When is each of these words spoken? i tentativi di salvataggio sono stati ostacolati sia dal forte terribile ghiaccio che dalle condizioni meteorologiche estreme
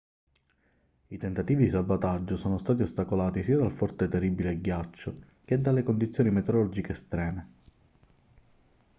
i 1.09 1.17
tentativi 1.19 1.65
di 1.65 1.69
salvataggio 1.69 2.35
sono 2.35 2.57
stati 2.57 2.81
ostacolati 2.81 3.43
sia 3.43 3.57
dal 3.57 3.69
forte 3.69 4.07
terribile 4.07 4.59
ghiaccio 4.59 5.13
che 5.45 5.61
dalle 5.61 5.83
condizioni 5.83 6.31
meteorologiche 6.31 6.93
estreme 6.93 7.49